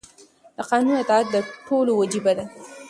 د 0.55 0.57
قانون 0.69 0.95
اطاعت 1.03 1.27
د 1.33 1.35
ټولو 1.67 1.91
وجیبه 2.01 2.31
ده. 2.37 2.45